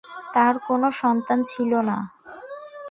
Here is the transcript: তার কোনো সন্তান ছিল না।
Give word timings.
তার 0.33 0.55
কোনো 0.67 0.87
সন্তান 1.01 1.39
ছিল 1.43 1.71
না। 1.89 1.97